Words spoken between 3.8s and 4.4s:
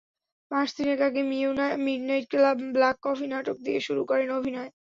শুরু করেন